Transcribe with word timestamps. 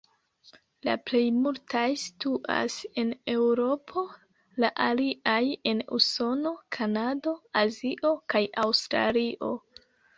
La 0.87 0.93
plej 1.09 1.19
multaj 1.41 1.83
situas 2.03 2.79
en 3.03 3.13
Eŭropo, 3.35 4.05
la 4.65 4.73
aliaj 4.89 5.39
en 5.75 5.87
Usono, 6.01 6.57
Kanado, 6.79 7.39
Azio 7.67 8.15
kaj 8.33 8.47
Aŭstralio. 8.69 9.57